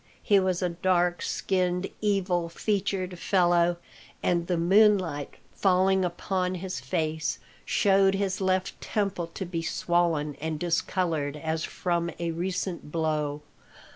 He 0.23 0.39
was 0.39 0.63
a 0.63 0.69
dark 0.69 1.21
skinned, 1.21 1.85
evil 2.01 2.49
featured 2.49 3.19
fellow; 3.19 3.77
and 4.23 4.47
the 4.47 4.57
moonlight, 4.57 5.35
falling 5.53 6.03
upon 6.03 6.55
his 6.55 6.79
face, 6.79 7.37
showed 7.65 8.15
his 8.15 8.41
left 8.41 8.81
temple 8.81 9.27
to 9.35 9.45
be 9.45 9.61
swollen 9.61 10.33
and 10.41 10.59
discoloured 10.59 11.37
as 11.37 11.63
from 11.65 12.09
a 12.17 12.31
recent 12.31 12.91
blow. 12.91 13.43